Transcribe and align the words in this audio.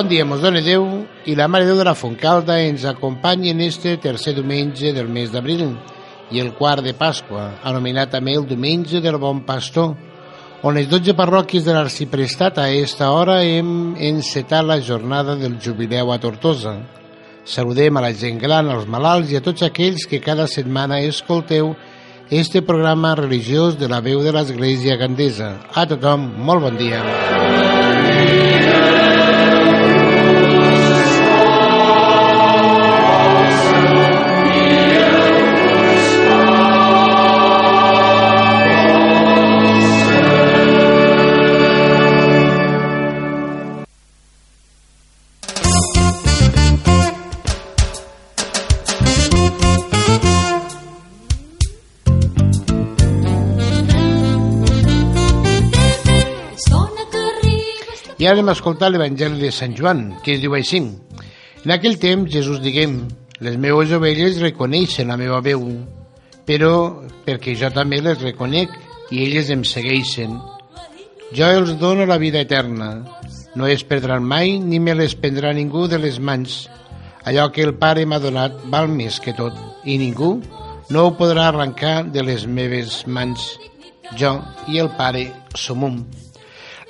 Bon 0.00 0.08
dia, 0.08 0.24
mos 0.24 0.40
dona 0.40 0.62
Déu 0.64 0.84
i 1.28 1.34
la 1.36 1.44
Mare 1.44 1.66
Déu 1.68 1.76
de 1.76 1.84
la 1.84 1.92
Fontcalda 1.92 2.54
ens 2.64 2.86
acompanya 2.88 3.50
en 3.50 3.58
este 3.60 3.98
tercer 4.00 4.32
diumenge 4.32 4.94
del 4.96 5.10
mes 5.12 5.28
d'abril 5.28 5.74
i 6.32 6.40
el 6.40 6.54
quart 6.56 6.80
de 6.80 6.94
Pasqua, 6.96 7.42
anomenat 7.68 8.14
també 8.14 8.32
el 8.32 8.46
diumenge 8.48 9.02
del 9.04 9.18
Bon 9.20 9.42
Pastor, 9.44 9.92
on 10.64 10.78
les 10.78 10.88
12 10.88 11.12
parròquies 11.20 11.68
de 11.68 11.76
l'Arciprestat 11.76 12.62
a 12.64 12.70
esta 12.72 13.10
hora 13.12 13.42
hem 13.44 13.92
encetat 14.08 14.64
la 14.64 14.80
jornada 14.80 15.36
del 15.36 15.60
jubileu 15.60 16.14
a 16.14 16.18
Tortosa. 16.18 16.78
Saludem 17.44 18.00
a 18.00 18.06
la 18.08 18.14
gent 18.16 18.40
gran, 18.40 18.72
als 18.72 18.88
malalts 18.88 19.34
i 19.34 19.36
a 19.36 19.44
tots 19.44 19.68
aquells 19.68 20.08
que 20.08 20.24
cada 20.24 20.48
setmana 20.48 21.04
escolteu 21.04 21.74
este 22.30 22.64
programa 22.64 23.18
religiós 23.20 23.76
de 23.76 23.92
la 23.92 24.00
veu 24.00 24.24
de 24.24 24.32
l'Església 24.32 24.96
Gandesa. 24.96 25.58
A 25.76 25.84
tothom, 25.84 26.30
molt 26.40 26.70
bon 26.70 26.80
dia. 26.80 27.04
I 58.20 58.26
ara 58.28 58.36
anem 58.36 58.50
a 58.52 58.52
escoltar 58.52 58.90
l'Evangeli 58.92 59.40
de 59.40 59.48
Sant 59.48 59.72
Joan, 59.72 60.00
que 60.20 60.34
es 60.34 60.42
diu 60.42 60.52
així. 60.52 60.82
En 61.64 61.72
aquell 61.72 61.96
temps 62.02 62.28
Jesús 62.28 62.58
diguem, 62.60 62.98
les 63.40 63.56
meues 63.56 63.94
ovelles 63.96 64.42
reconeixen 64.42 65.08
la 65.08 65.16
meva 65.16 65.38
veu, 65.40 65.64
però 66.44 66.74
perquè 67.24 67.56
jo 67.56 67.72
també 67.72 68.02
les 68.04 68.20
reconec 68.20 68.76
i 69.08 69.22
elles 69.24 69.48
em 69.56 69.64
segueixen. 69.64 70.36
Jo 71.32 71.48
els 71.62 71.72
dono 71.80 72.04
la 72.04 72.20
vida 72.20 72.44
eterna, 72.44 72.92
no 73.56 73.66
es 73.66 73.88
perdran 73.88 74.28
mai 74.28 74.58
ni 74.60 74.84
me 74.84 74.92
les 75.00 75.16
prendrà 75.16 75.56
ningú 75.56 75.88
de 75.88 76.04
les 76.04 76.20
mans. 76.20 76.66
Allò 77.24 77.48
que 77.48 77.64
el 77.64 77.72
Pare 77.80 78.04
m'ha 78.04 78.20
donat 78.20 78.66
val 78.68 78.92
més 78.92 79.16
que 79.24 79.32
tot, 79.32 79.56
i 79.88 79.96
ningú 79.96 80.34
no 80.92 81.06
ho 81.06 81.16
podrà 81.16 81.48
arrencar 81.48 82.02
de 82.12 82.28
les 82.28 82.44
meves 82.44 83.06
mans. 83.06 83.54
Jo 84.12 84.42
i 84.68 84.76
el 84.76 84.92
Pare 85.00 85.30
som 85.56 85.88
un. 85.88 86.02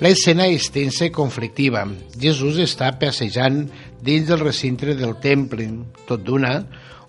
L'escena 0.01 0.47
és 0.49 0.65
tensa 0.73 1.05
i 1.05 1.11
conflictiva. 1.13 1.83
Jesús 2.17 2.55
està 2.63 2.87
passejant 2.97 3.67
dins 4.01 4.25
del 4.25 4.41
recinte 4.41 4.95
del 4.97 5.13
temple. 5.21 5.67
Tot 6.09 6.23
d'una, 6.25 6.55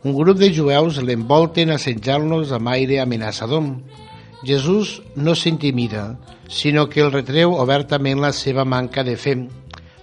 un 0.05 0.13
grup 0.19 0.37
de 0.37 0.51
jueus 0.53 0.99
l'envolten 1.01 1.73
assetjant-los 1.73 2.53
amb 2.53 2.69
aire 2.75 3.01
amenaçador. 3.01 3.71
Jesús 4.45 4.99
no 5.17 5.33
s'intimida, 5.33 6.19
sinó 6.53 6.91
que 6.93 7.01
el 7.01 7.15
retreu 7.17 7.57
obertament 7.57 8.21
la 8.21 8.35
seva 8.37 8.69
manca 8.69 9.07
de 9.09 9.17
fe. 9.17 9.39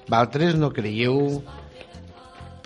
Valtres 0.10 0.58
no 0.58 0.74
creieu 0.74 1.44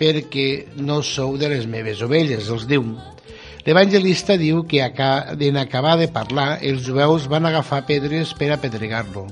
perquè 0.00 0.48
no 0.80 1.02
sou 1.04 1.36
de 1.36 1.52
les 1.52 1.68
meves 1.68 2.00
ovelles, 2.00 2.48
els 2.48 2.64
diu. 2.64 2.94
L'evangelista 3.68 4.40
diu 4.40 4.64
que 4.64 4.80
en 4.80 5.56
acabar 5.60 5.98
de 6.00 6.08
parlar, 6.08 6.60
els 6.62 6.80
jueus 6.88 7.28
van 7.28 7.44
agafar 7.44 7.84
pedres 7.84 8.32
per 8.32 8.54
apedregar-lo. 8.56 9.28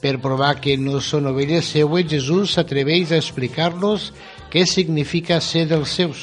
Per 0.00 0.16
provar 0.16 0.54
que 0.64 0.78
no 0.80 1.00
són 1.04 1.28
ovelles 1.28 1.68
seues, 1.74 2.06
Jesús 2.08 2.54
s'atreveix 2.56 3.12
a 3.12 3.18
explicar-los 3.20 4.10
què 4.52 4.64
significa 4.64 5.40
ser 5.44 5.66
dels 5.68 5.92
seus. 5.98 6.22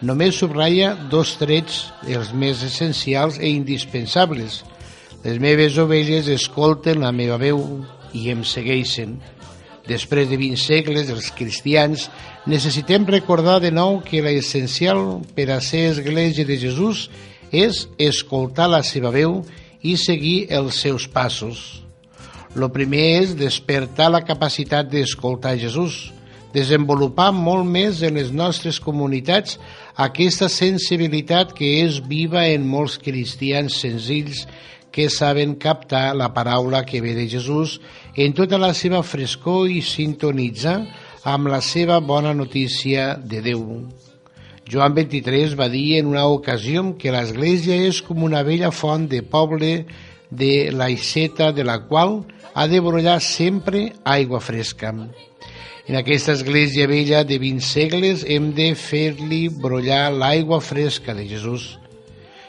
Només 0.00 0.40
subratlla 0.40 0.94
dos 1.12 1.36
trets, 1.40 1.84
els 2.08 2.32
més 2.32 2.64
essencials 2.64 3.36
e 3.38 3.52
indispensables. 3.52 4.62
Les 5.24 5.38
meves 5.40 5.76
ovelles 5.80 6.28
escolten 6.32 7.04
la 7.04 7.12
meva 7.12 7.38
veu 7.40 7.60
i 8.16 8.30
em 8.32 8.42
segueixen. 8.44 9.18
Després 9.84 10.30
de 10.30 10.40
20 10.40 10.60
segles, 10.60 11.12
els 11.12 11.28
cristians 11.36 12.08
necessitem 12.48 13.04
recordar 13.04 13.60
de 13.60 13.70
nou 13.72 14.00
que 14.04 14.24
l'essencial 14.24 15.20
per 15.36 15.50
a 15.52 15.60
ser 15.60 15.90
església 15.92 16.48
de 16.48 16.56
Jesús 16.56 17.10
és 17.52 17.84
escoltar 18.00 18.70
la 18.72 18.80
seva 18.82 19.12
veu 19.12 19.42
i 19.84 19.98
seguir 20.00 20.46
els 20.48 20.80
seus 20.80 21.04
passos. 21.04 21.83
El 22.54 22.68
primer 22.70 23.06
és 23.20 23.32
despertar 23.34 24.12
la 24.14 24.20
capacitat 24.22 24.86
d'escoltar 24.86 25.56
Jesús, 25.58 26.12
desenvolupar 26.54 27.32
molt 27.34 27.66
més 27.66 28.02
en 28.06 28.14
les 28.14 28.30
nostres 28.30 28.78
comunitats 28.78 29.56
aquesta 29.98 30.46
sensibilitat 30.46 31.50
que 31.58 31.72
és 31.82 31.98
viva 32.06 32.44
en 32.46 32.62
molts 32.70 32.94
cristians 33.02 33.80
senzills 33.82 34.44
que 34.94 35.08
saben 35.10 35.56
captar 35.58 36.14
la 36.14 36.30
paraula 36.30 36.84
que 36.86 37.02
ve 37.02 37.16
de 37.18 37.26
Jesús 37.26 37.80
en 38.14 38.38
tota 38.38 38.60
la 38.62 38.70
seva 38.78 39.02
frescor 39.02 39.66
i 39.66 39.82
sintonitzar 39.82 40.78
amb 41.26 41.50
la 41.50 41.58
seva 41.58 41.98
bona 41.98 42.30
notícia 42.38 43.16
de 43.18 43.42
Déu. 43.42 43.66
Joan 44.70 44.94
23 44.94 45.58
va 45.58 45.66
dir 45.68 45.98
en 45.98 46.14
una 46.14 46.28
ocasió 46.30 46.86
que 46.96 47.10
l'Església 47.10 47.82
és 47.90 47.98
com 48.06 48.22
una 48.22 48.46
vella 48.46 48.70
font 48.70 49.10
de 49.10 49.24
poble 49.26 49.74
de 50.36 50.70
l'aixeta 50.72 51.52
de 51.52 51.64
la 51.64 51.80
qual 51.88 52.24
ha 52.54 52.66
de 52.70 52.80
brollar 52.80 53.20
sempre 53.20 53.92
aigua 54.04 54.40
fresca. 54.40 54.92
En 55.86 55.96
aquesta 55.96 56.32
església 56.32 56.86
vella 56.88 57.24
de 57.28 57.38
20 57.38 57.60
segles 57.66 58.24
hem 58.24 58.52
de 58.56 58.70
fer-li 58.74 59.48
brollar 59.48 60.08
l'aigua 60.12 60.60
fresca 60.64 61.12
de 61.12 61.26
Jesús. 61.28 61.74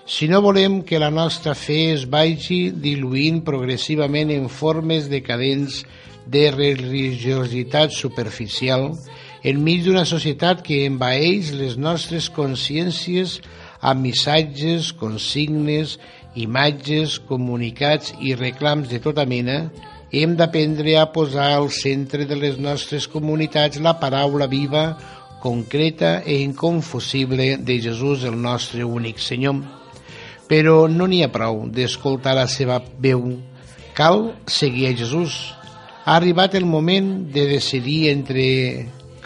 Si 0.06 0.30
no 0.30 0.40
volem 0.46 0.84
que 0.86 1.02
la 1.02 1.10
nostra 1.10 1.56
fe 1.58 1.92
es 1.96 2.06
vagi 2.06 2.70
diluint 2.70 3.42
progressivament 3.44 4.32
en 4.32 4.48
formes 4.48 5.10
decadents 5.10 5.82
de 6.30 6.52
religiositat 6.54 7.92
superficial, 7.92 8.92
enmig 9.44 9.84
d'una 9.86 10.06
societat 10.06 10.62
que 10.66 10.86
envaeix 10.86 11.52
les 11.58 11.76
nostres 11.78 12.30
consciències 12.34 13.40
amb 13.82 14.06
missatges, 14.06 14.94
consignes, 14.98 16.00
imatges, 16.36 17.18
comunicats 17.20 18.14
i 18.22 18.36
reclams 18.36 18.90
de 18.92 19.00
tota 19.04 19.26
mena, 19.26 19.70
hem 20.12 20.36
d'aprendre 20.40 20.98
a 21.00 21.08
posar 21.12 21.50
al 21.56 21.70
centre 21.74 22.26
de 22.28 22.38
les 22.40 22.60
nostres 22.62 23.08
comunitats 23.12 23.82
la 23.84 23.96
paraula 24.00 24.48
viva, 24.48 24.86
concreta 25.44 26.22
i 26.26 26.42
inconfusible 26.44 27.56
de 27.58 27.80
Jesús, 27.82 28.24
el 28.24 28.38
nostre 28.42 28.84
únic 28.84 29.20
Senyor. 29.20 29.62
Però 30.50 30.86
no 30.88 31.08
n'hi 31.10 31.24
ha 31.26 31.32
prou 31.34 31.66
d'escoltar 31.74 32.36
la 32.38 32.48
seva 32.48 32.80
veu. 33.02 33.28
Cal 33.98 34.36
seguir 34.48 34.90
a 34.90 34.96
Jesús. 34.98 35.38
Ha 36.06 36.16
arribat 36.18 36.56
el 36.56 36.66
moment 36.70 37.32
de 37.34 37.48
decidir 37.50 38.12
entre 38.12 38.46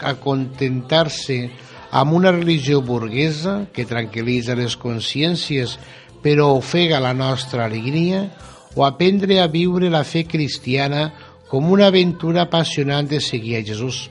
acontentar-se 0.00 1.50
amb 1.90 2.14
una 2.14 2.32
religió 2.32 2.80
burguesa 2.80 3.66
que 3.74 3.84
tranquil·litza 3.88 4.56
les 4.56 4.76
consciències 4.80 5.76
però 6.22 6.52
ofega 6.56 7.00
la 7.00 7.12
nostra 7.16 7.64
alegria 7.64 8.28
o 8.74 8.84
aprendre 8.84 9.40
a 9.40 9.48
viure 9.48 9.90
la 9.90 10.04
fe 10.04 10.24
cristiana 10.24 11.10
com 11.50 11.70
una 11.72 11.88
aventura 11.90 12.46
apassionant 12.46 13.08
de 13.10 13.20
seguir 13.20 13.56
a 13.58 13.64
Jesús. 13.66 14.08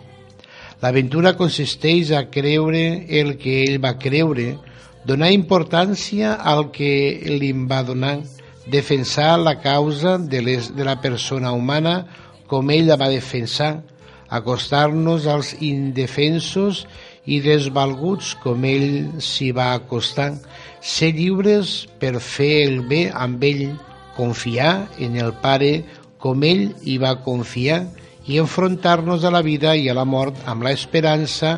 L'aventura 0.81 1.35
consisteix 1.39 2.11
a 2.15 2.25
creure 2.31 3.05
el 3.19 3.35
que 3.39 3.61
ell 3.63 3.79
va 3.83 3.97
creure, 3.99 4.57
donar 5.05 5.31
importància 5.31 6.35
al 6.35 6.69
que 6.75 6.91
li 7.39 7.51
va 7.53 7.81
donar, 7.87 8.19
defensar 8.67 9.37
la 9.39 9.57
causa 9.63 10.17
de, 10.17 10.41
les, 10.41 10.73
de 10.75 10.85
la 10.87 10.99
persona 11.01 11.51
humana 11.51 12.03
com 12.49 12.69
ell 12.73 12.87
la 12.89 12.97
va 12.99 13.09
defensar, 13.11 13.79
acostar-nos 14.29 15.27
als 15.27 15.55
indefensos 15.59 16.85
i 17.25 17.39
desvalguts 17.43 18.35
com 18.43 18.63
ell 18.67 19.19
s'hi 19.23 19.51
va 19.55 19.73
acostar, 19.75 20.33
ser 20.81 21.11
lliures 21.17 21.87
per 21.99 22.19
fer 22.23 22.67
el 22.67 22.81
bé 22.87 23.07
amb 23.11 23.43
ell, 23.43 23.67
confiar 24.15 24.89
en 24.99 25.17
el 25.19 25.33
Pare 25.43 25.73
com 26.19 26.43
ell 26.43 26.69
hi 26.83 26.97
va 27.01 27.17
confiar 27.23 27.83
i 28.27 28.39
enfrontar-nos 28.39 29.23
a 29.23 29.31
la 29.33 29.41
vida 29.41 29.75
i 29.75 29.87
a 29.89 29.95
la 29.97 30.05
mort 30.05 30.39
amb 30.45 30.65
l'esperança 30.67 31.57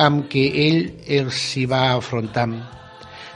amb 0.00 0.26
què 0.30 0.44
ell 0.66 0.80
els 1.20 1.38
hi 1.56 1.66
va 1.70 1.84
afrontar. 1.94 2.48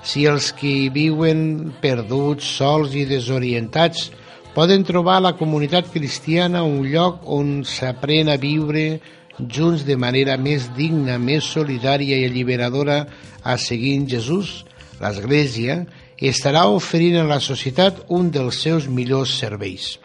Si 0.03 0.25
els 0.27 0.51
que 0.57 0.89
viuen 0.95 1.75
perduts, 1.83 2.47
sols 2.59 2.95
i 2.97 3.05
desorientats 3.07 4.09
poden 4.55 4.83
trobar 4.87 5.19
a 5.19 5.25
la 5.29 5.35
comunitat 5.39 5.91
cristiana 5.93 6.65
un 6.67 6.83
lloc 6.89 7.23
on 7.39 7.61
s'aprèn 7.69 8.33
a 8.33 8.39
viure 8.43 8.99
junts 9.46 9.85
de 9.87 9.96
manera 9.96 10.37
més 10.37 10.69
digna, 10.76 11.19
més 11.19 11.46
solidària 11.46 12.19
i 12.19 12.26
alliberadora 12.26 13.05
a 13.44 13.56
seguint 13.58 14.08
Jesús, 14.11 14.64
l'Església 14.99 15.85
estarà 16.19 16.67
oferint 16.75 17.20
a 17.20 17.29
la 17.29 17.38
societat 17.38 18.02
un 18.11 18.32
dels 18.35 18.58
seus 18.64 18.88
millors 18.90 19.37
serveis. 19.38 19.96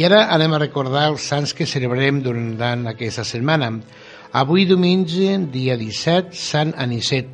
I 0.00 0.04
ara 0.06 0.20
anem 0.32 0.54
a 0.56 0.58
recordar 0.62 1.02
els 1.10 1.26
sants 1.28 1.50
que 1.52 1.66
celebrem 1.68 2.22
durant 2.24 2.86
aquesta 2.88 3.20
setmana. 3.28 3.66
Avui 4.40 4.62
diumenge, 4.64 5.34
dia 5.52 5.74
17, 5.76 6.32
Sant 6.40 6.70
Anicet. 6.80 7.28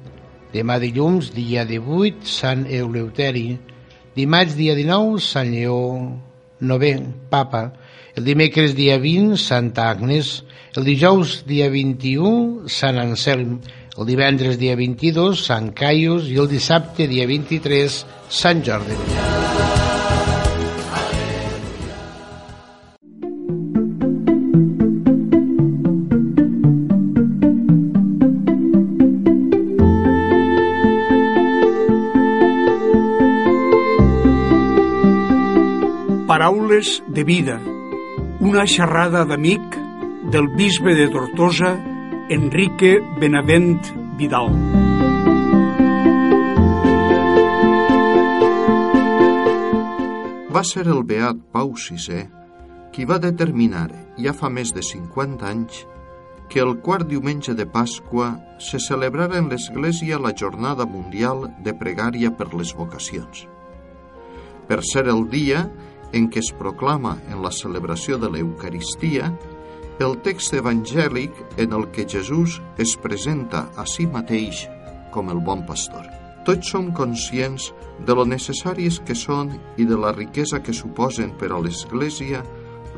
Demà 0.50 0.80
dilluns, 0.82 1.28
dia 1.36 1.62
18, 1.68 2.26
Sant 2.26 2.64
Euleuteri. 2.66 3.52
Dimarts, 4.18 4.56
dia 4.58 4.74
19, 4.74 5.22
Sant 5.22 5.54
Lleó 5.54 5.78
Nové, 6.58 6.92
Papa. 7.30 7.62
El 8.18 8.26
dimecres, 8.26 8.74
dia 8.74 8.98
20, 8.98 9.38
Santa 9.38 9.86
Agnes. 9.92 10.40
El 10.74 10.90
dijous, 10.90 11.44
dia 11.46 11.70
21, 11.70 12.66
Sant 12.66 12.98
Anselm. 12.98 13.60
El 13.94 14.10
divendres, 14.10 14.58
dia 14.58 14.74
22, 14.74 15.46
Sant 15.52 15.70
Caius. 15.70 16.26
I 16.34 16.42
el 16.42 16.50
dissabte, 16.50 17.06
dia 17.06 17.30
23, 17.30 18.02
Sant 18.42 18.66
Jordi. 18.66 19.75
Paraules 36.46 37.02
de 37.08 37.24
vida. 37.24 37.56
Una 38.38 38.62
xerrada 38.70 39.24
d'amic 39.26 39.64
del 40.30 40.46
bisbe 40.54 40.92
de 40.94 41.08
Tortosa, 41.10 41.72
Enrique 42.30 43.00
Benavent 43.18 43.88
Vidal. 44.14 44.46
Va 50.54 50.62
ser 50.62 50.84
el 50.86 51.02
beat 51.08 51.40
Pau 51.50 51.72
VI 51.74 52.20
qui 52.94 53.08
va 53.10 53.18
determinar, 53.18 53.88
ja 54.14 54.30
fa 54.30 54.46
més 54.46 54.70
de 54.70 54.86
50 54.86 55.50
anys, 55.50 55.82
que 56.46 56.62
el 56.62 56.76
quart 56.86 57.10
diumenge 57.10 57.56
de 57.58 57.66
Pasqua 57.66 58.36
se 58.62 58.78
celebrara 58.78 59.42
en 59.42 59.50
l'Església 59.50 60.22
la 60.22 60.30
Jornada 60.30 60.86
Mundial 60.86 61.48
de 61.66 61.74
Pregària 61.74 62.30
per 62.30 62.52
les 62.54 62.70
Vocacions. 62.70 63.48
Per 64.70 64.82
ser 64.86 65.08
el 65.10 65.26
dia 65.34 65.66
en 66.16 66.30
què 66.32 66.40
es 66.40 66.52
proclama 66.56 67.18
en 67.28 67.42
la 67.44 67.52
celebració 67.52 68.16
de 68.18 68.32
l'Eucaristia 68.32 69.30
el 70.04 70.18
text 70.20 70.52
evangèlic 70.52 71.32
en 71.56 71.72
el 71.72 71.86
que 71.92 72.04
Jesús 72.08 72.60
es 72.78 72.96
presenta 73.00 73.66
a 73.76 73.86
si 73.88 74.04
mateix 74.06 74.66
com 75.12 75.30
el 75.32 75.40
bon 75.40 75.64
pastor. 75.68 76.04
Tots 76.44 76.68
som 76.72 76.90
conscients 76.94 77.70
de 78.06 78.14
lo 78.14 78.26
necessàries 78.28 79.00
que 79.08 79.16
són 79.16 79.54
i 79.80 79.86
de 79.88 79.96
la 79.98 80.12
riquesa 80.12 80.60
que 80.62 80.76
suposen 80.76 81.32
per 81.40 81.50
a 81.50 81.60
l'Església 81.62 82.42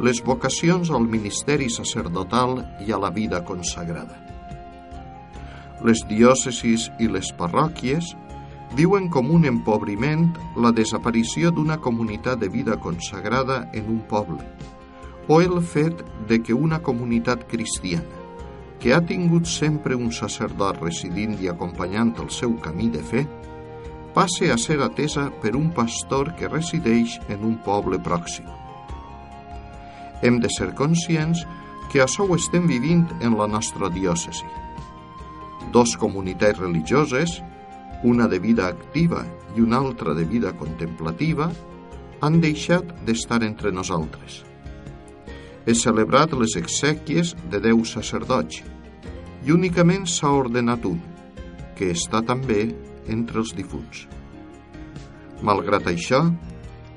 les 0.02 0.20
vocacions 0.22 0.90
al 0.90 1.06
ministeri 1.10 1.70
sacerdotal 1.70 2.60
i 2.86 2.92
a 2.92 2.98
la 2.98 3.10
vida 3.14 3.40
consagrada. 3.46 4.18
Les 5.86 6.02
diòcesis 6.10 6.88
i 6.98 7.06
les 7.06 7.30
parròquies 7.38 8.14
diuen 8.76 9.08
com 9.08 9.30
un 9.32 9.46
empobriment 9.48 10.28
la 10.56 10.72
desaparició 10.76 11.52
d'una 11.54 11.78
comunitat 11.80 12.40
de 12.40 12.48
vida 12.52 12.76
consagrada 12.76 13.68
en 13.72 13.88
un 13.88 14.00
poble, 14.10 14.44
o 15.28 15.40
el 15.40 15.60
fet 15.62 16.04
de 16.28 16.42
que 16.42 16.54
una 16.54 16.82
comunitat 16.82 17.46
cristiana, 17.48 18.04
que 18.78 18.94
ha 18.94 19.00
tingut 19.02 19.48
sempre 19.50 19.96
un 19.96 20.12
sacerdot 20.12 20.78
residint 20.82 21.34
i 21.42 21.48
acompanyant 21.50 22.14
el 22.22 22.30
seu 22.30 22.54
camí 22.62 22.88
de 22.94 23.02
fe, 23.02 23.24
passe 24.14 24.52
a 24.52 24.58
ser 24.58 24.78
atesa 24.82 25.28
per 25.42 25.56
un 25.56 25.70
pastor 25.74 26.34
que 26.38 26.48
resideix 26.48 27.18
en 27.28 27.44
un 27.44 27.58
poble 27.64 27.98
pròxim. 27.98 28.46
Hem 30.22 30.40
de 30.42 30.50
ser 30.50 30.72
conscients 30.74 31.44
que 31.92 32.02
això 32.02 32.26
ho 32.26 32.36
estem 32.36 32.66
vivint 32.68 33.06
en 33.20 33.36
la 33.38 33.46
nostra 33.48 33.90
diòcesi. 33.90 34.46
Dos 35.72 35.96
comunitats 36.00 36.58
religioses, 36.58 37.38
una 38.04 38.28
de 38.28 38.38
vida 38.38 38.68
activa 38.68 39.24
i 39.56 39.60
una 39.60 39.78
altra 39.78 40.14
de 40.14 40.24
vida 40.24 40.52
contemplativa, 40.56 41.50
han 42.20 42.40
deixat 42.40 42.94
d'estar 43.06 43.42
entre 43.46 43.72
nosaltres 43.72 44.42
és 45.68 45.82
celebrat 45.84 46.32
les 46.40 46.54
exèquies 46.56 47.34
de 47.52 47.58
deu 47.60 47.82
sacerdots 47.84 48.62
i 49.44 49.52
únicament 49.52 50.06
s'ha 50.08 50.30
ordenat 50.32 50.86
un, 50.88 51.00
que 51.76 51.90
està 51.92 52.22
també 52.24 52.70
entre 53.12 53.42
els 53.42 53.52
difunts. 53.56 54.06
Malgrat 55.44 55.90
això, 55.92 56.22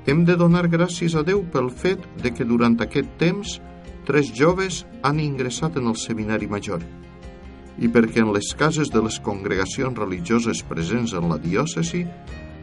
hem 0.08 0.24
de 0.26 0.38
donar 0.40 0.64
gràcies 0.72 1.18
a 1.20 1.24
Déu 1.28 1.44
pel 1.54 1.70
fet 1.84 2.08
de 2.24 2.32
que 2.34 2.48
durant 2.48 2.80
aquest 2.82 3.12
temps 3.20 3.60
tres 4.08 4.32
joves 4.34 4.82
han 5.04 5.20
ingressat 5.20 5.78
en 5.78 5.92
el 5.92 6.00
seminari 6.00 6.48
major 6.48 6.82
i 7.82 7.90
perquè 7.90 8.22
en 8.22 8.32
les 8.36 8.54
cases 8.58 8.94
de 8.94 9.02
les 9.02 9.18
congregacions 9.26 9.98
religioses 9.98 10.64
presents 10.70 11.18
en 11.18 11.30
la 11.34 11.42
diòcesi 11.42 12.06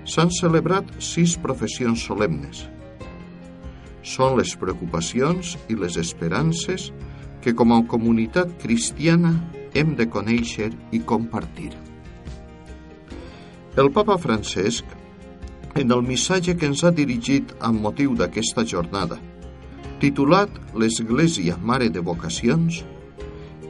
s'han 0.08 0.32
celebrat 0.32 0.98
sis 1.02 1.37
professions 1.42 2.06
solemnes– 2.08 2.64
són 4.08 4.38
les 4.38 4.54
preocupacions 4.56 5.56
i 5.68 5.76
les 5.76 5.98
esperances 6.00 6.88
que 7.44 7.54
com 7.54 7.75
a 7.75 7.82
comunitat 7.92 8.54
cristiana 8.62 9.34
hem 9.76 9.94
de 9.98 10.08
conèixer 10.10 10.70
i 10.96 11.02
compartir. 11.12 11.72
El 13.78 13.92
papa 13.94 14.16
Francesc, 14.18 14.84
en 15.78 15.92
el 15.94 16.02
missatge 16.02 16.56
que 16.58 16.66
ens 16.66 16.82
ha 16.82 16.90
dirigit 16.94 17.52
amb 17.60 17.84
motiu 17.84 18.16
d'aquesta 18.18 18.64
jornada, 18.66 19.20
titulat 20.02 20.50
L'Església 20.75 21.58
Mare 21.62 21.90
de 21.94 22.02
Vocacions, 22.02 22.82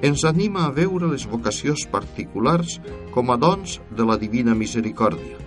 ens 0.02 0.24
anima 0.24 0.66
a 0.66 0.70
veure 0.70 1.10
les 1.10 1.26
vocacions 1.26 1.84
particulars 1.90 2.78
com 3.14 3.30
a 3.34 3.36
dons 3.36 3.80
de 3.90 4.06
la 4.06 4.18
Divina 4.20 4.54
Misericòrdia 4.54 5.38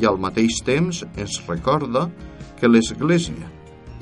i 0.00 0.06
al 0.08 0.18
mateix 0.18 0.60
temps 0.66 1.02
ens 1.14 1.38
recorda 1.46 2.08
que 2.58 2.70
l'Església, 2.70 3.48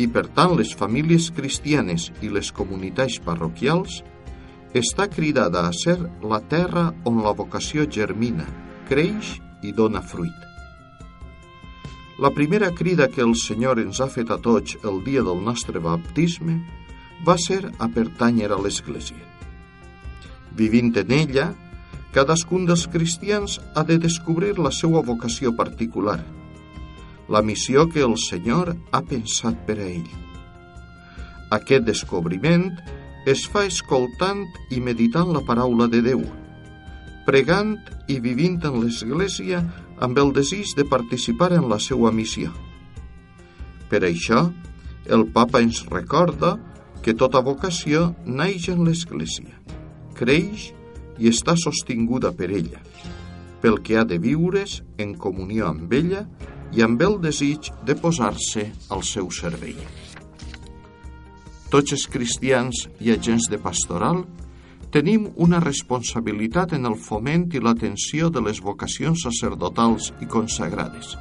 i 0.00 0.06
per 0.08 0.26
tant 0.36 0.54
les 0.56 0.72
famílies 0.76 1.28
cristianes 1.36 2.08
i 2.24 2.30
les 2.32 2.52
comunitats 2.56 3.18
parroquials, 3.24 4.00
està 4.76 5.08
cridada 5.10 5.66
a 5.66 5.72
ser 5.76 5.98
la 6.22 6.40
terra 6.52 6.90
on 7.08 7.20
la 7.24 7.34
vocació 7.36 7.84
germina, 7.90 8.46
creix 8.88 9.34
i 9.66 9.74
dona 9.76 10.00
fruit. 10.00 10.46
La 12.20 12.30
primera 12.36 12.70
crida 12.76 13.08
que 13.08 13.24
el 13.24 13.34
Senyor 13.36 13.80
ens 13.80 14.00
ha 14.00 14.08
fet 14.12 14.30
a 14.30 14.38
tots 14.38 14.76
el 14.84 15.02
dia 15.04 15.24
del 15.26 15.40
nostre 15.44 15.80
baptisme 15.80 16.60
va 17.26 17.36
ser 17.40 17.64
a 17.78 17.88
pertànyer 17.88 18.52
a 18.52 18.60
l'Església. 18.60 19.29
Vivint 20.56 20.92
en 20.98 21.14
ella, 21.14 21.50
cadascun 22.14 22.66
dels 22.66 22.88
cristians 22.90 23.60
ha 23.74 23.86
de 23.86 23.98
descobrir 23.98 24.58
la 24.58 24.74
seva 24.74 25.02
vocació 25.06 25.54
particular– 25.56 26.20
la 27.30 27.42
missió 27.42 27.88
que 27.88 28.02
el 28.02 28.16
Senyor 28.18 28.74
ha 28.90 29.00
pensat 29.06 29.58
per 29.66 29.76
a 29.78 29.86
ell. 29.86 30.08
Aquest 31.54 31.86
descobriment 31.86 32.66
es 33.30 33.44
fa 33.52 33.62
escoltant 33.68 34.42
i 34.74 34.80
meditant 34.82 35.30
la 35.36 35.44
paraula 35.46 35.86
de 35.92 36.02
Déu, 36.02 36.24
pregant 37.28 37.76
i 38.10 38.18
vivint 38.24 38.58
en 38.66 38.80
l'Església 38.82 39.62
amb 40.02 40.18
el 40.18 40.34
desig 40.34 40.74
de 40.74 40.86
participar 40.90 41.52
en 41.54 41.68
la 41.70 41.78
seva 41.78 42.10
missió. 42.10 42.50
Per 43.90 44.02
això, 44.06 44.48
el 45.06 45.26
papa 45.30 45.62
ens 45.62 45.84
recorda 45.86 46.56
que 47.04 47.14
tota 47.14 47.44
vocació 47.46 48.10
naix 48.26 48.66
en 48.74 48.82
l'Església, 48.88 49.54
creix 50.20 50.70
i 51.20 51.28
està 51.32 51.56
sostinguda 51.56 52.32
per 52.36 52.50
ella, 52.52 52.80
pel 53.60 53.80
que 53.84 53.98
ha 53.98 54.04
de 54.04 54.20
viure's 54.20 54.80
en 55.00 55.16
comunió 55.16 55.68
amb 55.72 55.92
ella 55.92 56.26
i 56.76 56.84
amb 56.86 57.00
el 57.02 57.18
desig 57.24 57.72
de 57.86 57.96
posar-se 57.98 58.68
al 58.94 59.02
seu 59.06 59.30
servei. 59.34 59.76
Tots 61.70 61.94
els 61.94 62.06
cristians 62.10 62.86
i 62.98 63.12
agents 63.14 63.46
de 63.50 63.58
pastoral 63.62 64.24
tenim 64.90 65.28
una 65.38 65.60
responsabilitat 65.62 66.74
en 66.74 66.88
el 66.88 66.96
foment 66.98 67.46
i 67.54 67.62
l'atenció 67.62 68.30
de 68.30 68.42
les 68.42 68.58
vocacions 68.62 69.22
sacerdotals 69.26 70.10
i 70.20 70.26
consagrades. 70.26 71.14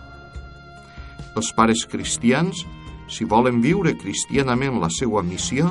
Els 1.38 1.52
pares 1.54 1.86
cristians, 1.86 2.64
si 3.10 3.28
volen 3.30 3.62
viure 3.62 3.94
cristianament 3.98 4.82
la 4.82 4.90
seva 4.90 5.22
missió, 5.26 5.70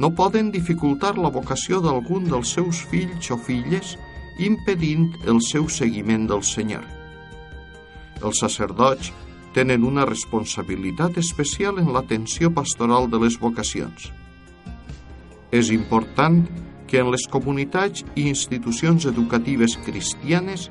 no 0.00 0.12
poden 0.16 0.48
dificultar 0.54 1.16
la 1.18 1.32
vocació 1.34 1.82
d'algun 1.84 2.30
dels 2.30 2.54
seus 2.56 2.80
fills 2.92 3.30
o 3.34 3.38
filles 3.48 3.96
impedint 4.40 5.10
el 5.28 5.44
seu 5.50 5.68
seguiment 5.68 6.26
del 6.30 6.42
Senyor 6.46 6.86
els 8.22 8.40
sacerdots 8.42 9.12
tenen 9.54 9.84
una 9.84 10.06
responsabilitat 10.06 11.18
especial 11.18 11.80
en 11.82 11.92
l'atenció 11.94 12.52
pastoral 12.54 13.08
de 13.10 13.20
les 13.24 13.38
vocacions. 13.40 14.10
És 15.50 15.70
important 15.74 16.44
que 16.90 17.00
en 17.02 17.10
les 17.10 17.26
comunitats 17.30 18.04
i 18.14 18.28
institucions 18.28 19.06
educatives 19.10 19.76
cristianes 19.86 20.68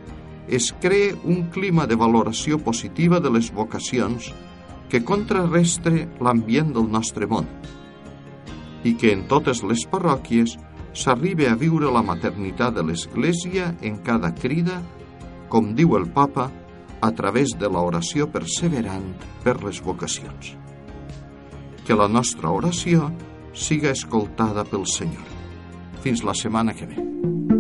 es 0.48 0.71
cree 0.81 1.13
un 1.24 1.50
clima 1.53 1.86
de 1.88 1.98
valoració 2.00 2.59
positiva 2.63 3.19
de 3.19 3.31
les 3.31 3.51
vocacions 3.53 4.31
que 4.89 5.03
contrarrestre 5.05 6.07
l'ambient 6.24 6.71
del 6.74 6.89
nostre 6.89 7.27
món 7.29 7.48
i 8.83 8.95
que 8.95 9.12
en 9.13 9.25
totes 9.31 9.63
les 9.67 9.86
parròquies 9.89 10.55
s'arribi 10.93 11.48
a 11.48 11.55
viure 11.59 11.91
la 11.91 12.03
maternitat 12.05 12.75
de 12.77 12.86
l'Església 12.86 13.74
en 13.86 14.00
cada 14.05 14.31
crida, 14.36 14.79
com 15.50 15.74
diu 15.75 15.95
el 15.98 16.07
papa, 16.13 16.50
a 17.01 17.12
través 17.15 17.55
de 17.59 17.69
l'oració 17.71 18.27
perseverant 18.31 19.13
per 19.43 19.55
les 19.63 19.79
vocacions. 19.83 20.55
Que 21.86 21.95
la 21.95 22.09
nostra 22.12 22.51
oració 22.51 23.09
siga 23.53 23.95
escoltada 23.95 24.65
pel 24.67 24.86
Senyor. 24.86 25.25
Fins 26.03 26.24
la 26.24 26.36
setmana 26.38 26.75
que 26.75 26.91
ve. 26.91 27.59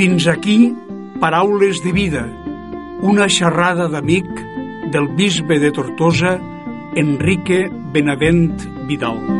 Fins 0.00 0.26
aquí, 0.28 0.74
Paraules 1.20 1.82
de 1.84 1.92
Vida, 1.92 2.22
una 3.04 3.26
xerrada 3.28 3.84
d'amic 3.92 4.30
del 4.94 5.10
bisbe 5.18 5.58
de 5.60 5.68
Tortosa, 5.76 6.38
Enrique 6.96 7.68
Benavent 7.92 8.48
Vidal. 8.88 9.39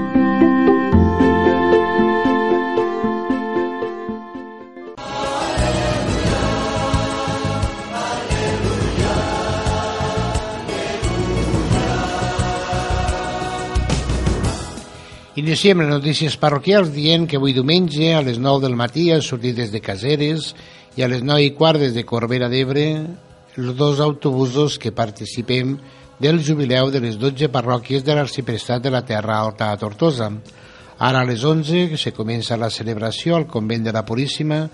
Iniciem 15.38 15.78
les 15.78 15.86
notícies 15.86 16.34
parroquials 16.42 16.88
dient 16.90 17.28
que 17.30 17.38
avui 17.38 17.52
diumenge 17.54 18.08
a 18.18 18.22
les 18.26 18.40
9 18.42 18.64
del 18.64 18.74
matí 18.74 19.12
han 19.14 19.22
sortit 19.22 19.54
des 19.54 19.70
de 19.70 19.78
Caseres 19.78 20.48
i 20.98 21.04
a 21.04 21.08
les 21.08 21.22
9 21.22 21.44
i 21.44 21.52
quart 21.54 21.78
des 21.78 21.94
de 21.94 22.02
Corbera 22.02 22.48
d'Ebre 22.50 22.82
els 23.54 23.76
dos 23.78 24.00
autobusos 24.02 24.74
que 24.82 24.90
participem 24.90 25.76
del 26.18 26.42
jubileu 26.42 26.90
de 26.90 26.98
les 27.06 27.14
12 27.14 27.46
parròquies 27.46 28.02
de 28.02 28.18
l'arxiprestat 28.18 28.82
de 28.82 28.90
la 28.90 29.04
Terra 29.06 29.38
Alta 29.38 29.70
a 29.70 29.78
Tortosa. 29.78 30.32
Ara 30.98 31.22
a 31.22 31.28
les 31.30 31.46
11 31.46 31.94
se 31.96 32.10
comença 32.10 32.58
la 32.58 32.68
celebració 32.68 33.38
al 33.38 33.46
convent 33.46 33.86
de 33.86 33.94
la 33.94 34.02
Puríssima 34.02 34.64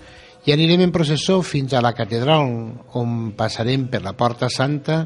i 0.49 0.57
anirem 0.57 0.87
en 0.87 0.91
processó 0.91 1.43
fins 1.45 1.77
a 1.77 1.85
la 1.85 1.93
catedral, 1.93 2.49
on 2.97 3.33
passarem 3.37 3.85
per 3.93 4.01
la 4.01 4.17
Porta 4.17 4.49
Santa 4.49 5.03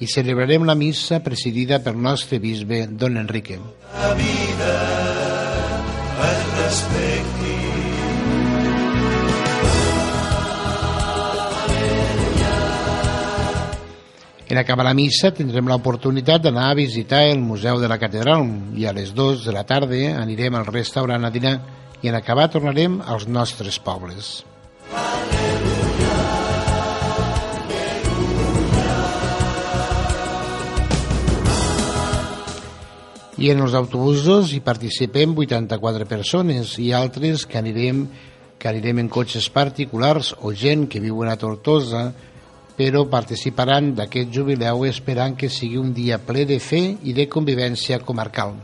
i 0.00 0.08
celebrarem 0.10 0.64
la 0.66 0.74
missa 0.74 1.20
presidida 1.22 1.80
pel 1.84 2.00
nostre 2.00 2.40
bisbe, 2.42 2.86
don 2.90 3.16
Enrique. 3.20 3.60
La 4.00 4.14
vida 4.18 4.74
es 6.30 6.44
respecti 6.62 7.54
En 14.54 14.58
acabar 14.60 14.84
la 14.86 14.94
missa 14.94 15.32
tindrem 15.34 15.66
l'oportunitat 15.66 16.44
d'anar 16.44 16.68
a 16.70 16.76
visitar 16.78 17.24
el 17.26 17.40
Museu 17.42 17.80
de 17.82 17.88
la 17.90 17.96
Catedral 17.98 18.44
i 18.78 18.84
a 18.86 18.92
les 18.94 19.10
2 19.16 19.42
de 19.48 19.54
la 19.56 19.64
tarda 19.66 20.12
anirem 20.20 20.54
al 20.54 20.68
restaurant 20.68 21.26
a 21.26 21.32
dinar 21.34 21.56
i 22.04 22.12
en 22.12 22.20
acabar 22.20 22.50
tornarem 22.52 23.00
als 23.02 23.26
nostres 23.26 23.80
pobles. 23.82 24.44
I 33.34 33.50
en 33.50 33.64
els 33.64 33.74
autobusos 33.74 34.52
hi 34.54 34.60
participem 34.62 35.32
84 35.34 36.06
persones 36.06 36.76
i 36.78 36.92
altres 36.94 37.42
que 37.50 37.58
anirem, 37.58 38.04
que 38.58 38.68
anirem 38.70 39.00
en 39.02 39.08
cotxes 39.10 39.48
particulars 39.50 40.30
o 40.38 40.52
gent 40.54 40.86
que 40.86 41.02
viuen 41.02 41.32
a 41.32 41.34
Tortosa 41.40 42.12
però 42.78 43.04
participaran 43.10 43.92
d'aquest 43.98 44.30
jubileu 44.34 44.84
esperant 44.86 45.34
que 45.38 45.50
sigui 45.50 45.78
un 45.78 45.92
dia 45.94 46.20
ple 46.22 46.46
de 46.46 46.60
fe 46.62 46.82
i 47.02 47.14
de 47.14 47.26
convivència 47.30 48.00
comarcal. 48.06 48.54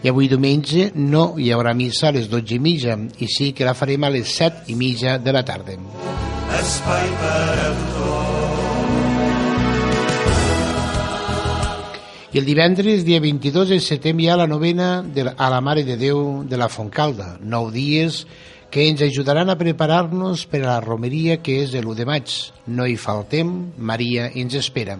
I 0.00 0.08
avui 0.08 0.30
diumenge 0.32 0.92
no 0.96 1.34
hi 1.36 1.50
haurà 1.52 1.74
missa 1.76 2.08
a 2.08 2.14
les 2.16 2.30
12 2.30 2.56
i 2.56 2.62
mitja 2.62 2.96
i 3.20 3.28
sí 3.28 3.50
que 3.52 3.66
la 3.68 3.76
farem 3.76 4.06
a 4.06 4.14
les 4.14 4.38
7 4.38 4.70
i 4.72 4.78
mitja 4.78 5.18
de 5.18 5.34
la 5.34 5.44
tarda. 5.44 5.76
Espai 6.58 7.06
per 7.20 7.58
a 7.66 7.70
I 12.30 12.38
el 12.38 12.44
divendres, 12.46 13.02
dia 13.02 13.18
22 13.18 13.72
de 13.74 13.80
setembre, 13.82 14.22
hi 14.22 14.28
ha 14.30 14.36
la 14.38 14.46
novena 14.46 15.02
de 15.02 15.24
a 15.30 15.48
la 15.50 15.58
Mare 15.60 15.82
de 15.82 15.96
Déu 15.98 16.44
de 16.46 16.58
la 16.58 16.68
Fontcalda. 16.70 17.32
Nou 17.42 17.72
dies 17.74 18.20
que 18.70 18.84
ens 18.86 19.02
ajudaran 19.02 19.50
a 19.50 19.56
preparar-nos 19.58 20.44
per 20.46 20.60
a 20.62 20.68
la 20.68 20.80
romeria 20.84 21.40
que 21.42 21.58
és 21.64 21.74
l'1 21.74 21.96
de 21.98 22.06
maig. 22.06 22.36
No 22.70 22.86
hi 22.86 22.94
faltem, 22.94 23.50
Maria 23.76 24.28
ens 24.30 24.54
espera. 24.54 24.94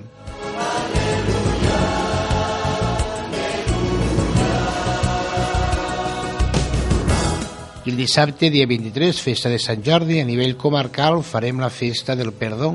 El 7.91 7.97
dissabte, 7.97 8.51
dia 8.51 8.69
23, 8.71 9.19
festa 9.19 9.51
de 9.51 9.59
Sant 9.59 9.81
Jordi, 9.83 10.21
a 10.21 10.27
nivell 10.27 10.53
comarcal 10.55 11.25
farem 11.27 11.59
la 11.59 11.73
festa 11.75 12.15
del 12.15 12.31
perdó, 12.31 12.69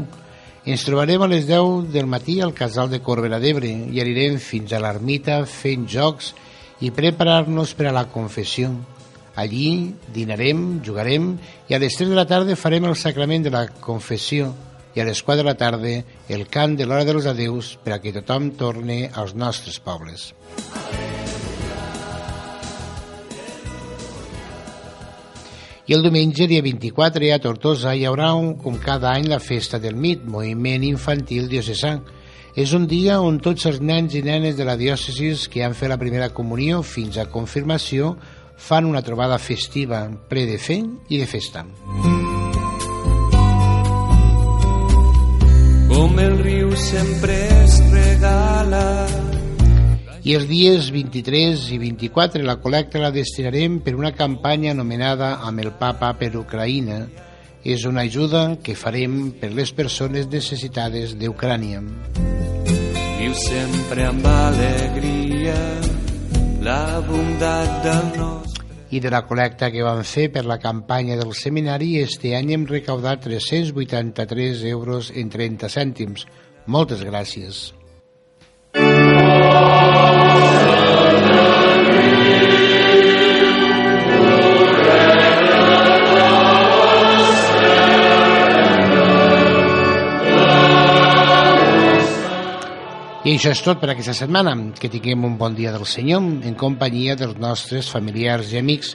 ens 0.67 0.83
trobarem 0.83 1.23
a 1.23 1.29
les 1.31 1.45
10 1.47 1.87
del 1.93 2.09
matí 2.11 2.41
al 2.43 2.51
casal 2.57 2.89
de 2.91 2.99
Corbera 2.99 3.39
d'Ebre 3.39 3.69
i 3.95 4.01
anirem 4.03 4.35
fins 4.43 4.73
a 4.75 4.81
l'ermita 4.83 5.37
fent 5.47 5.85
jocs 5.87 6.33
i 6.83 6.91
preparar-nos 6.91 7.71
per 7.79 7.87
a 7.87 7.95
la 7.95 8.03
confessió. 8.11 8.73
Allí 9.39 9.95
dinarem, 10.11 10.81
jugarem 10.83 11.31
i 11.69 11.77
a 11.77 11.79
les 11.79 11.95
3 11.95 12.11
de 12.11 12.19
la 12.19 12.27
tarda 12.27 12.59
farem 12.59 12.89
el 12.89 12.99
sacrament 12.99 13.47
de 13.47 13.55
la 13.55 13.69
confessió 13.69 14.51
i 14.95 14.99
a 14.99 15.07
les 15.07 15.23
4 15.23 15.45
de 15.45 15.47
la 15.47 15.55
tarda 15.55 15.95
el 16.27 16.47
cant 16.51 16.75
de 16.75 16.89
l'hora 16.89 17.07
dels 17.07 17.31
adeus 17.31 17.77
per 17.79 17.95
a 17.95 18.01
que 18.03 18.15
tothom 18.15 18.51
torne 18.59 19.05
als 19.13 19.31
nostres 19.31 19.79
pobles. 19.79 20.33
I 25.85 25.93
el 25.93 26.01
diumenge, 26.01 26.47
dia 26.49 26.63
24, 26.65 27.27
a 27.29 27.37
Tortosa 27.37 27.91
hi 27.93 28.07
haurà, 28.09 28.31
un, 28.33 28.55
com 28.57 28.79
cada 28.81 29.11
any, 29.11 29.27
la 29.29 29.37
Festa 29.37 29.77
del 29.77 29.93
MIT, 29.93 30.23
Moviment 30.25 30.81
Infantil 30.87 31.45
Diocesà. 31.51 31.99
És 32.57 32.71
un 32.73 32.87
dia 32.89 33.19
on 33.21 33.37
tots 33.37 33.67
els 33.69 33.77
nens 33.85 34.15
i 34.17 34.23
nenes 34.25 34.55
de 34.57 34.65
la 34.65 34.77
diòcesis 34.79 35.45
que 35.51 35.61
han 35.61 35.75
fet 35.77 35.91
la 35.91 35.99
primera 36.01 36.31
comunió 36.33 36.81
fins 36.81 37.19
a 37.21 37.27
confirmació 37.29 38.15
fan 38.57 38.89
una 38.89 39.03
trobada 39.05 39.37
festiva, 39.37 40.07
ple 40.31 40.47
de 40.49 40.57
fe 40.57 40.79
i 40.81 41.19
de 41.21 41.27
festa. 41.29 41.61
Com 45.91 46.17
el 46.25 46.39
riu 46.41 46.73
sempre 46.79 47.37
es 47.61 47.77
regala 47.93 48.85
i 50.25 50.33
els 50.33 50.47
dies 50.49 50.87
23 50.89 51.67
i 51.75 51.77
24 51.77 52.41
la 52.41 52.55
col·lecta 52.57 52.97
la 52.97 53.11
destinarem 53.13 53.77
per 53.85 53.93
una 53.93 54.09
campanya 54.17 54.71
anomenada 54.73 55.35
amb 55.45 55.61
el 55.61 55.69
papa 55.77 56.15
per 56.17 56.31
Ucraïna. 56.39 57.03
És 57.65 57.85
una 57.85 58.05
ajuda 58.09 58.57
que 58.61 58.73
farem 58.77 59.31
per 59.37 59.51
les 59.53 59.71
persones 59.73 60.25
necessitades 60.29 61.13
d'Ucrània. 61.21 61.83
Viu 63.19 63.37
sempre 63.37 64.09
amb 64.09 64.25
alegria 64.29 65.61
la 66.65 66.99
bondat 67.05 67.79
del 67.85 68.11
nostre... 68.17 68.65
I 68.89 69.01
de 69.01 69.13
la 69.13 69.23
col·lecta 69.29 69.69
que 69.73 69.85
vam 69.85 70.01
fer 70.05 70.31
per 70.33 70.45
la 70.49 70.57
campanya 70.61 71.17
del 71.21 71.37
seminari, 71.37 71.99
este 72.01 72.33
any 72.37 72.53
hem 72.57 72.65
recaudat 72.69 73.25
383 73.29 74.65
euros 74.73 75.13
en 75.13 75.29
30 75.29 75.69
cèntims. 75.69 76.29
Moltes 76.65 77.05
gràcies. 77.05 77.67
I 93.25 93.31
això 93.39 93.49
és 93.55 93.61
tot 93.65 93.79
per 93.81 93.87
aquesta 93.89 94.13
setmana. 94.13 94.51
Que 94.77 94.89
tinguem 94.93 95.23
un 95.25 95.39
bon 95.39 95.55
dia 95.57 95.71
del 95.73 95.87
Senyor 95.89 96.45
en 96.45 96.53
companyia 96.61 97.15
dels 97.17 97.39
nostres 97.41 97.89
familiars 97.89 98.53
i 98.53 98.59
amics. 98.61 98.93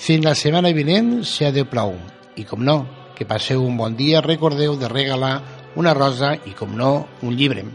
Fins 0.00 0.24
la 0.24 0.32
setmana 0.32 0.72
vinent, 0.72 1.18
si 1.28 1.44
ha 1.44 1.52
de 1.52 1.66
plou. 1.68 1.92
I 2.40 2.48
com 2.48 2.64
no, 2.64 2.78
que 3.18 3.28
passeu 3.28 3.60
un 3.68 3.76
bon 3.76 3.92
dia, 4.00 4.24
recordeu 4.24 4.80
de 4.80 4.88
regalar 4.88 5.34
una 5.76 5.92
rosa 5.92 6.38
i, 6.48 6.56
com 6.56 6.72
no, 6.72 7.02
un 7.20 7.36
llibre. 7.36 7.68